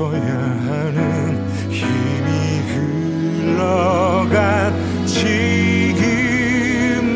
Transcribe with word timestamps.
멈춰야 0.00 0.32
하는 0.66 1.46
힘이 1.70 2.60
흘러간 3.52 4.72
지금 5.06 6.02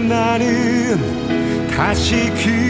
나는 0.07 1.69
다시 1.71 2.31
그 2.35 2.64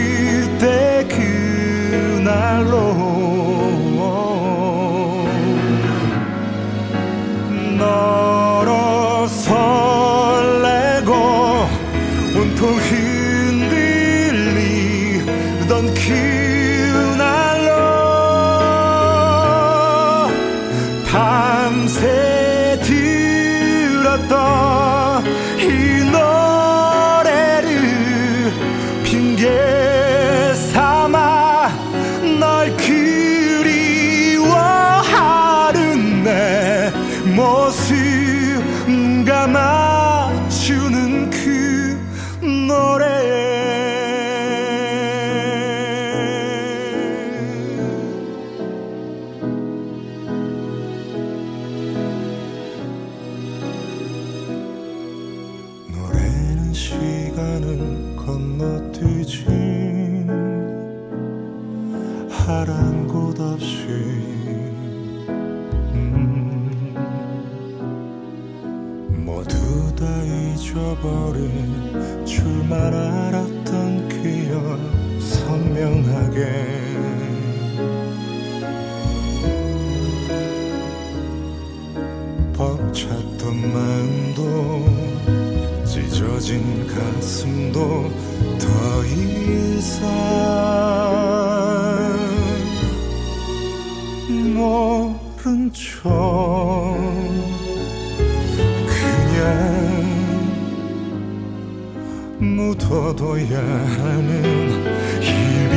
굳어둬야 102.77 103.59
하는 103.59 104.83
힘이 105.21 105.75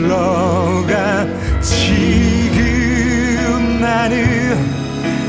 흘러가 0.00 1.26
지금 1.60 2.60
나는 3.80 4.56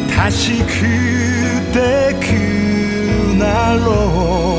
다시 0.09 0.65
그때 0.65 2.17
그날로 3.29 4.54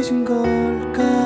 잊은 0.00 0.24
걸까? 0.24 1.19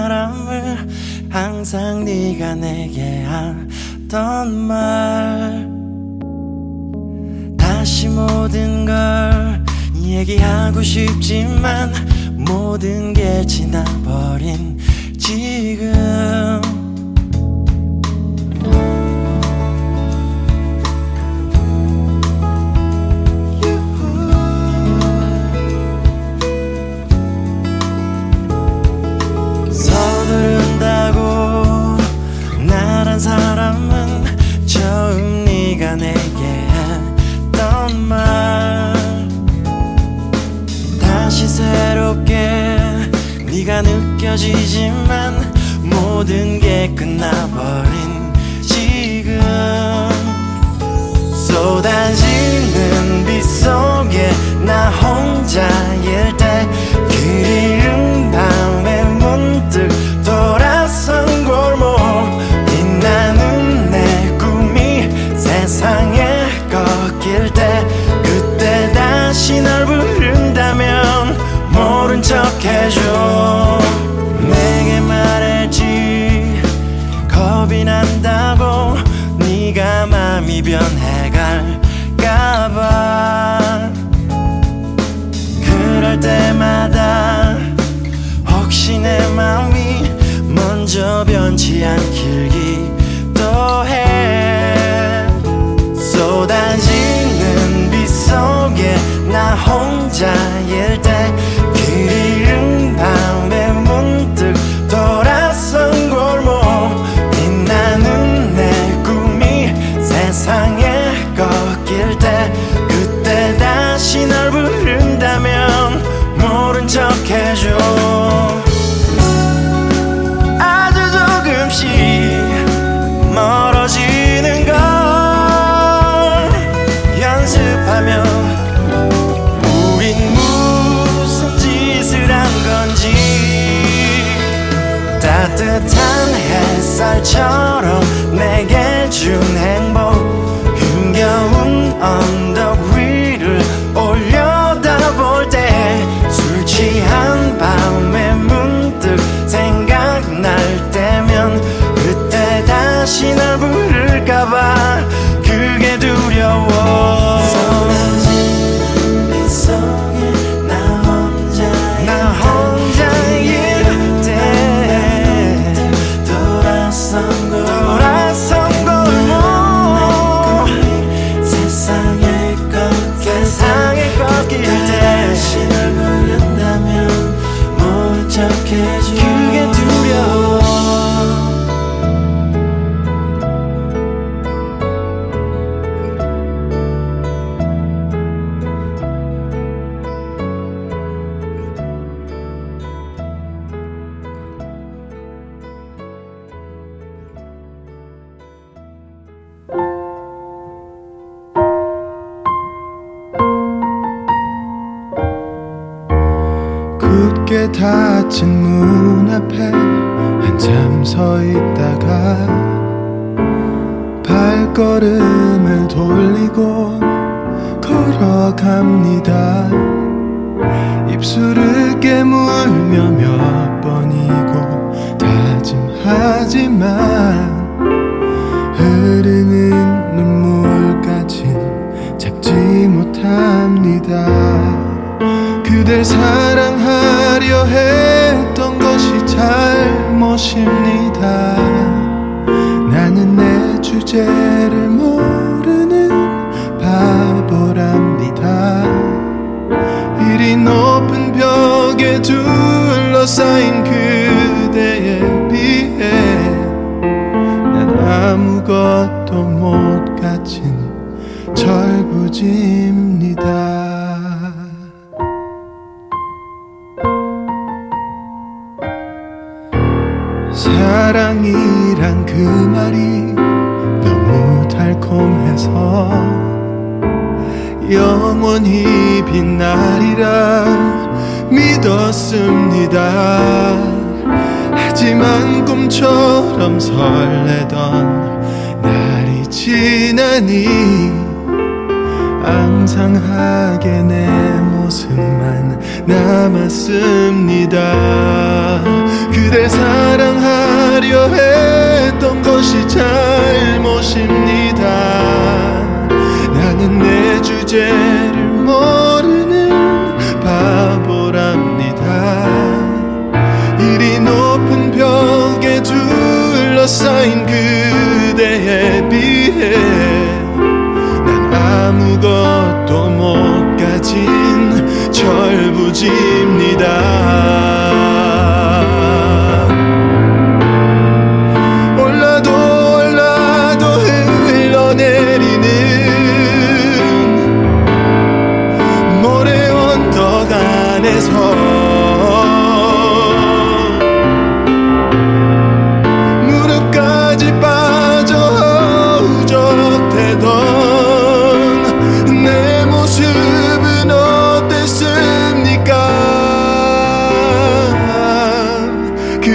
사람을 0.00 0.88
항상 1.28 2.06
네가 2.06 2.54
내게 2.54 3.26
했던 3.26 4.54
말. 4.54 5.68
다시 7.58 8.08
모든 8.08 8.86
걸 8.86 9.62
얘기하고 10.02 10.82
싶지만 10.82 11.92
모든 12.32 13.12
게 13.12 13.44
지나버린 13.44 14.78
지금. 15.18 16.79
느껴지지만 44.30 45.52
모든 45.82 46.60
게 46.60 46.92
끝나버린 46.94 48.32
지금. 48.62 49.40
쏟아지는 51.48 53.26
빛 53.26 53.42
속에 53.42 54.30
나 54.64 54.90
혼자 54.90 55.68
bien 80.62 80.99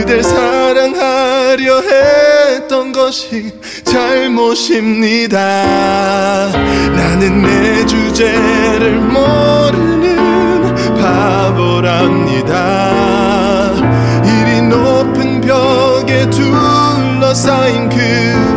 그댈 0.05 0.21
사랑하려 0.21 1.81
했던 1.81 2.91
것이 2.91 3.51
잘못입니다. 3.83 5.39
나는 6.95 7.41
내 7.41 7.83
주제를 7.87 8.99
모르는 8.99 10.75
바보랍니다. 10.95 12.45
이리 14.23 14.61
높은 14.61 15.41
벽에 15.41 16.29
둘러싸인 16.29 17.89
그 17.89 18.54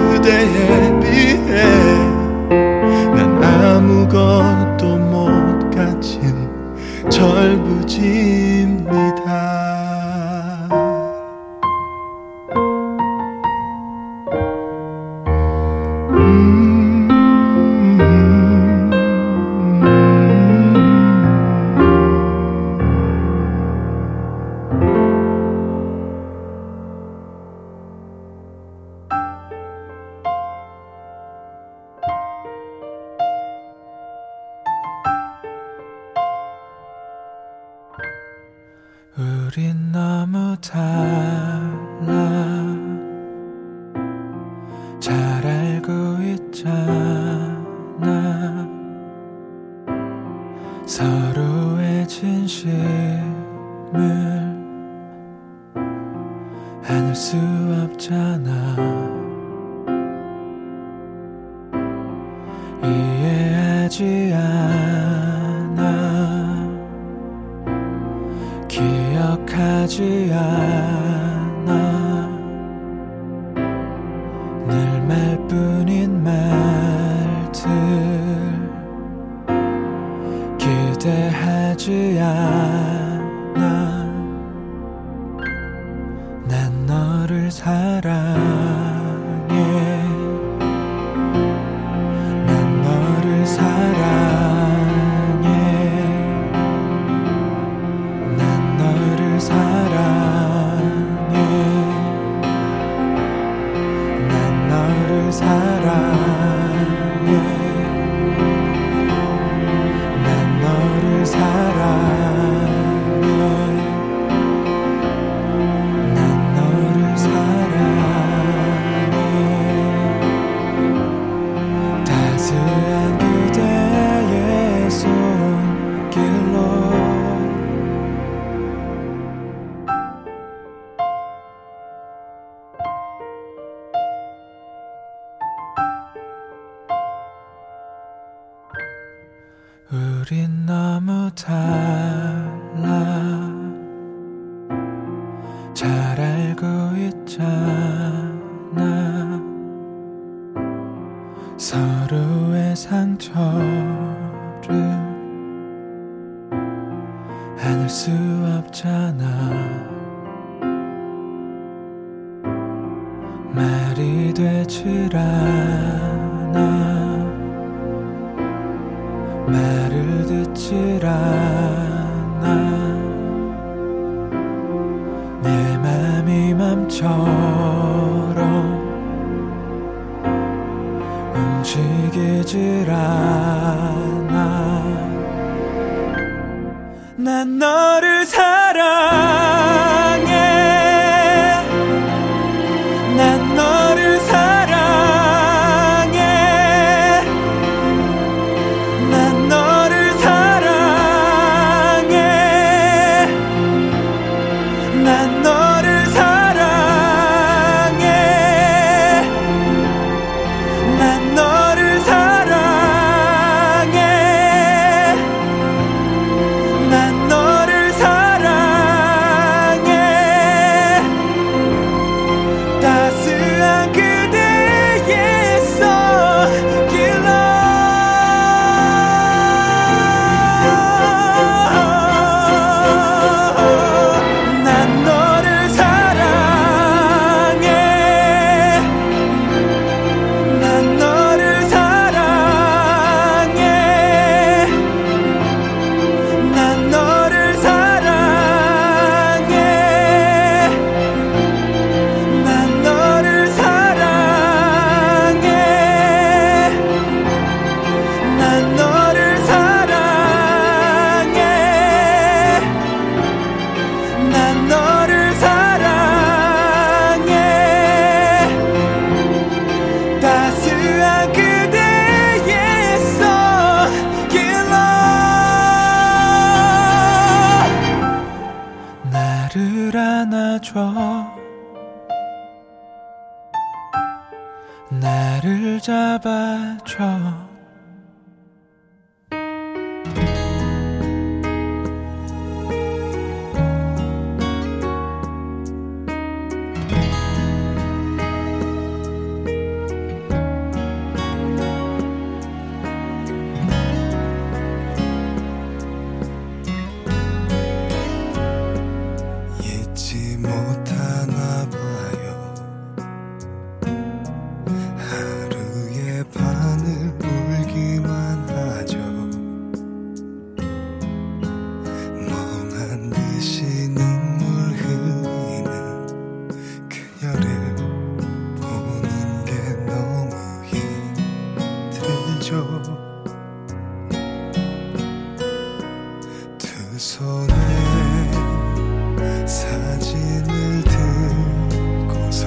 사진을 339.49 340.85
들고서 340.85 342.47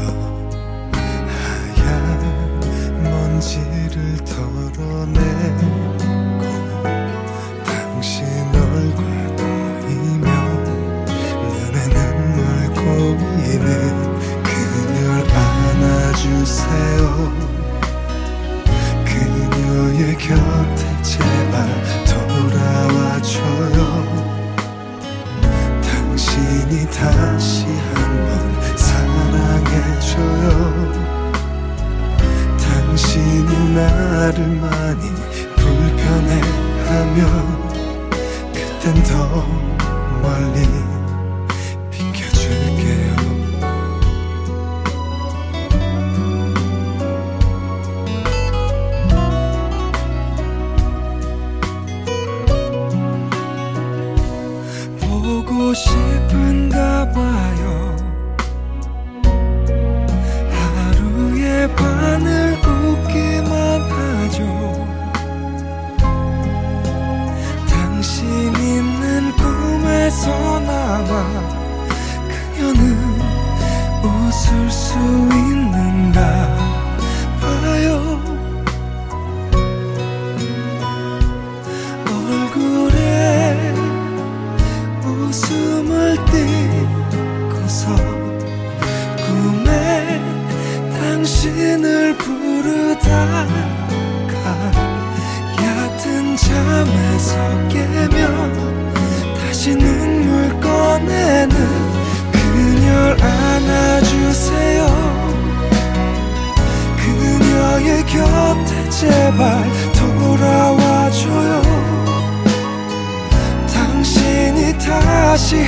하얀 0.93 2.59
먼지를 3.03 4.17
털어내 4.23 5.20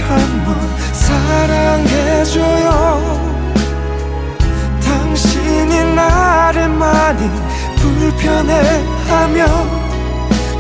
한번 0.02 0.56
사랑해줘요. 0.94 2.68
당신이 4.84 5.96
나를 5.96 6.70
많이 6.70 7.30
불편해하며 7.78 9.46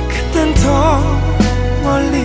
그땐 0.09 0.53
더 0.55 1.01
멀리 1.83 2.23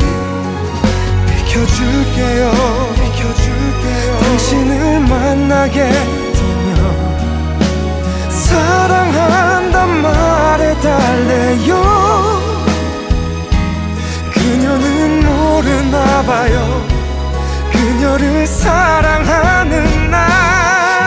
비켜줄게요. 1.26 2.52
비켜줄게요. 2.94 4.18
당신을 4.20 5.00
만나게 5.00 5.78
되면 5.88 6.78
사랑한단 8.30 10.02
말해달래요. 10.02 11.78
그녀는 14.32 15.26
모르나 15.26 16.22
봐요 16.22 16.77
그녀를 17.78 18.44
사랑하는 18.44 20.10
나 20.10 20.26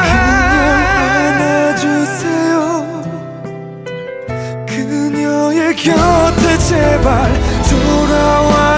그녀 0.04 0.72
안아주세요. 1.76 3.04
그녀의 4.66 5.76
곁에 5.76 6.58
제발 6.58 7.30
돌아와 7.70 8.71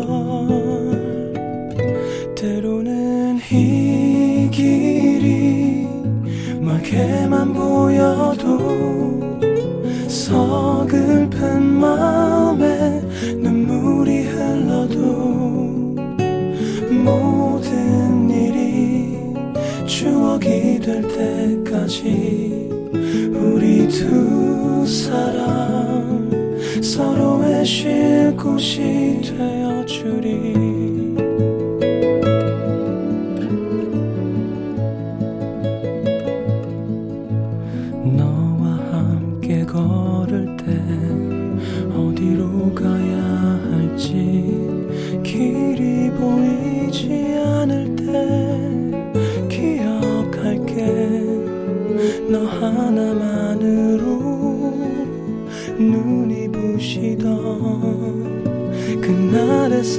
때로는 2.36 3.38
이 3.52 4.50
길이 4.52 5.88
멀게만 6.60 7.54
보여도 7.54 8.58
서글픈 10.10 11.64
마음에 11.64 13.02
눈물이 13.38 14.24
흘러도 14.24 15.04
모든 17.04 18.30
일이 18.30 19.18
추억이 19.86 20.80
될 20.80 21.02
때까지 21.02 22.22
두 23.94 24.88
사람 24.88 26.28
서로의 26.82 27.64
쉴 27.64 28.36
곳이 28.36 29.22
되어주리 29.22 30.62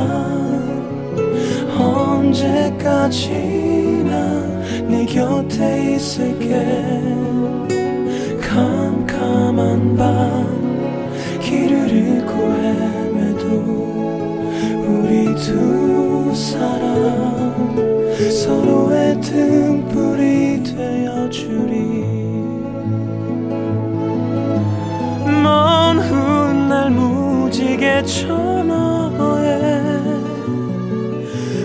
언제까지나 1.77 3.33
네 4.89 5.05
곁에 5.07 5.95
있을게. 5.97 6.53
캄캄한 8.41 9.97
밤 9.97 11.41
길을 11.41 11.91
잃고 11.91 12.33
헤매도 12.53 13.49
우리 14.87 15.35
두 15.37 16.33
사람 16.35 16.93
서로 18.31 18.82
저 28.05 28.27
너머에 28.65 29.79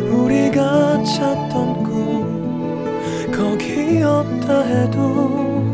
우리가 0.09 1.03
찾던 1.03 1.83
꿈 1.83 3.01
거기 3.31 4.01
없다 4.03 4.61
해도 4.61 5.65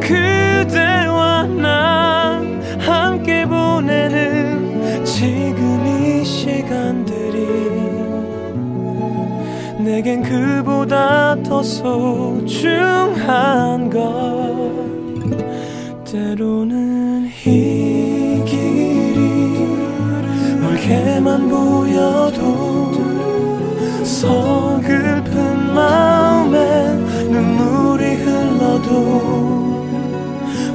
그대와 0.00 1.46
나 1.46 2.40
함께 2.78 3.44
보내는 3.46 5.04
지금 5.04 5.84
이 5.86 6.24
시간들이 6.24 7.48
내겐 9.84 10.22
그보다 10.22 11.34
더 11.42 11.60
소중한 11.62 13.10
것 13.90 14.78
때로는 16.04 17.26
이 17.26 17.38
길이 17.42 18.17
멀게만 20.88 21.48
보여도 21.50 22.92
서글픈 24.02 25.74
마음에 25.74 26.94
눈물이 27.28 28.14
흘러도 28.14 28.88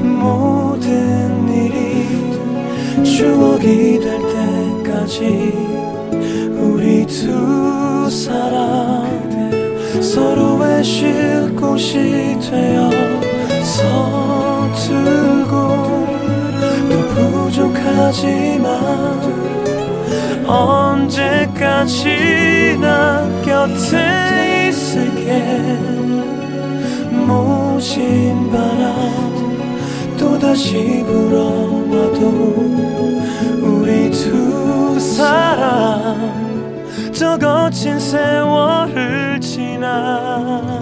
모든 0.03 1.49
일이 1.49 2.05
추억이 3.03 3.99
될 3.99 4.21
때까지 4.83 5.51
우리 6.59 7.07
두 7.07 8.07
사람 8.09 9.09
서로의 9.99 10.83
쉴 10.83 11.55
곳이 11.55 12.37
되어 12.39 12.91
서툴고 13.63 15.53
또 16.89 16.99
부족하지만 17.49 18.73
언제까지나 20.45 22.03
곁에 23.43 24.69
있을게? 24.69 25.43
모진 27.25 28.51
바람 28.51 29.23
또다시 30.17 31.03
불어와도 31.05 32.21
우리 33.61 34.09
두 34.11 34.99
사람 34.99 36.43
저 37.13 37.37
거친 37.37 37.99
세월을 37.99 39.39
지나 39.39 40.72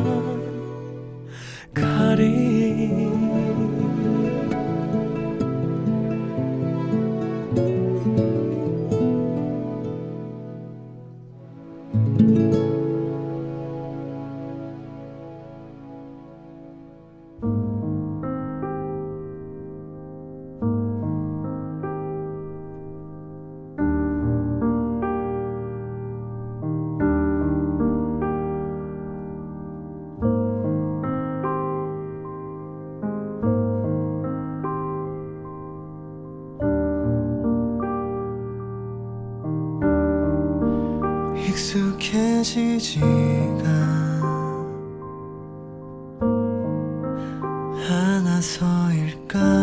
않아서일까 48.41 49.60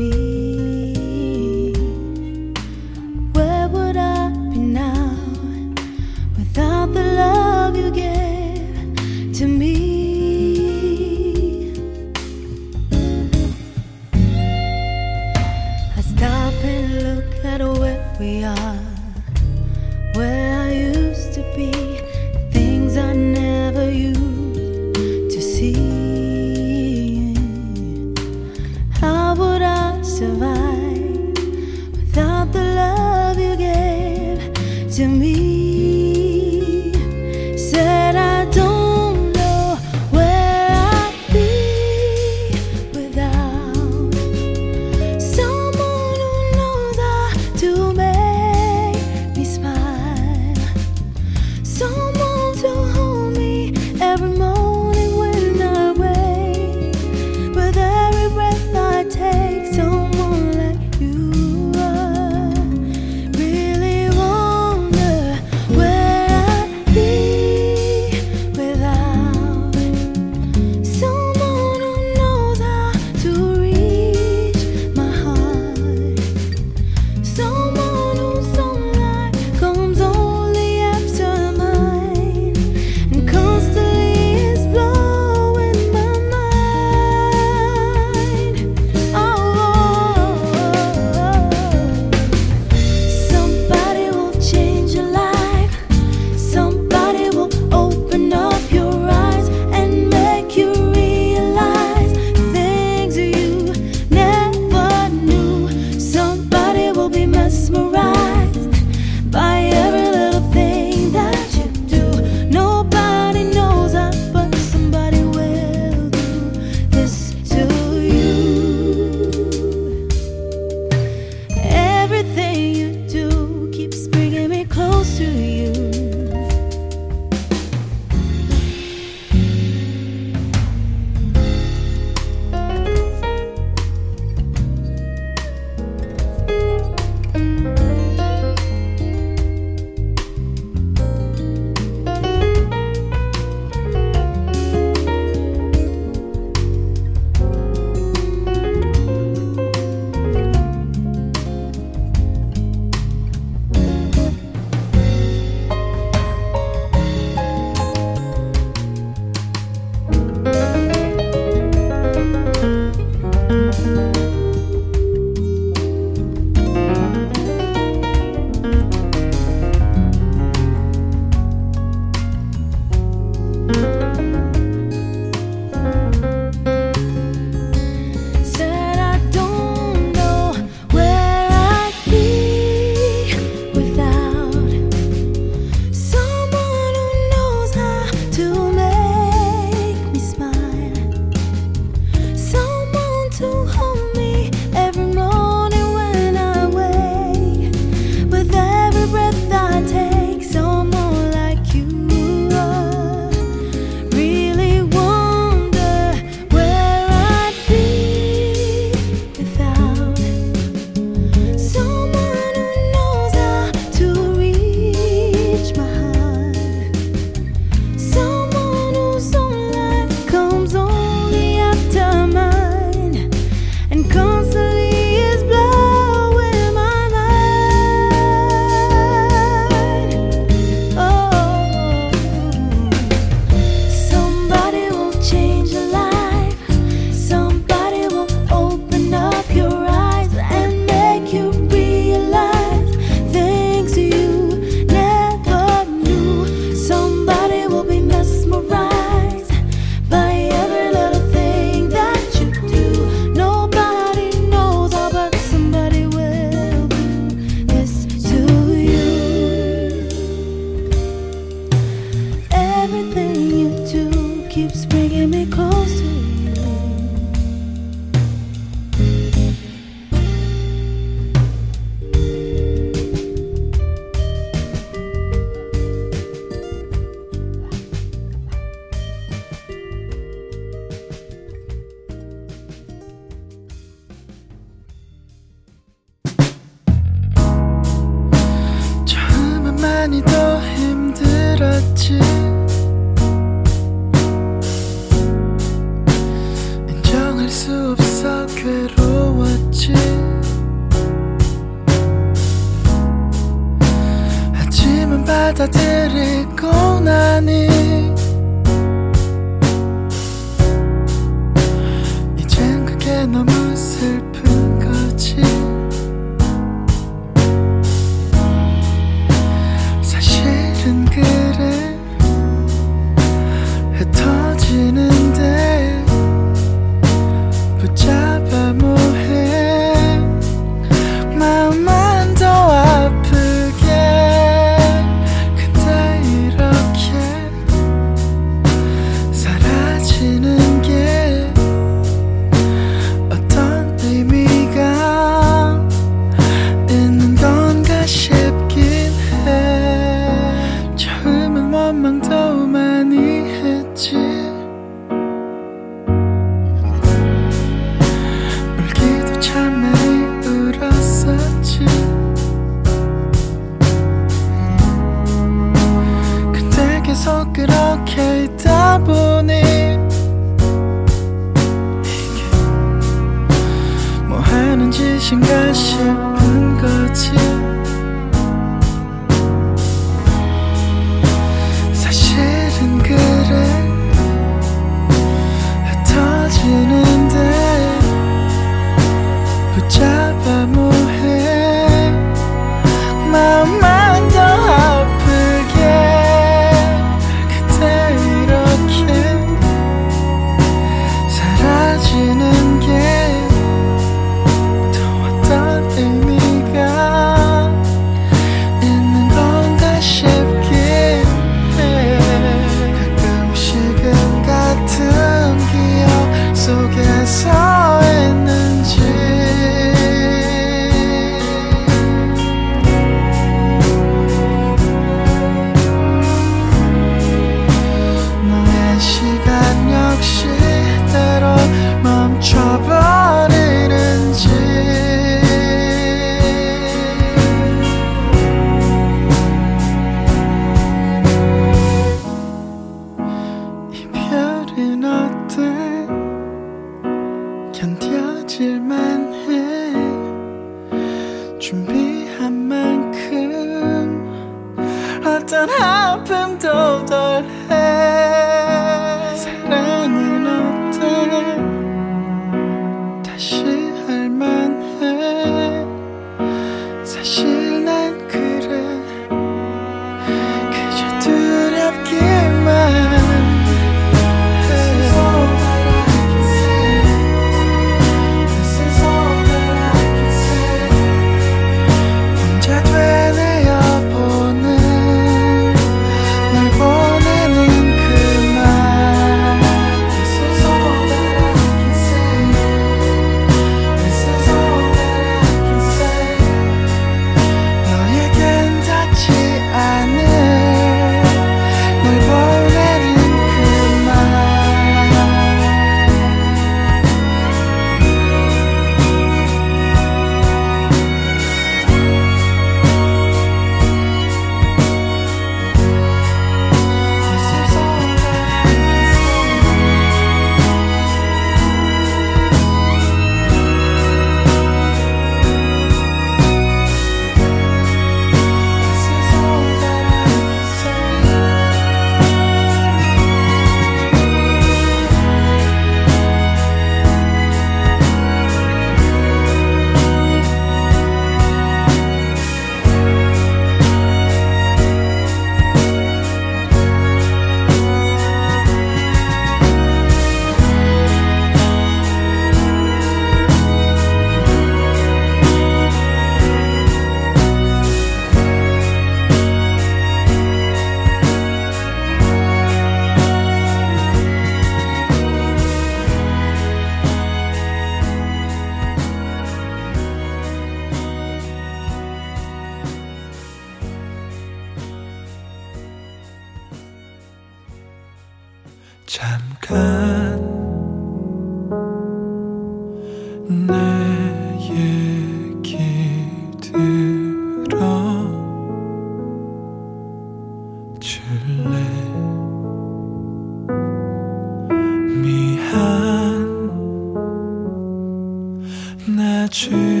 去。 599.61 600.00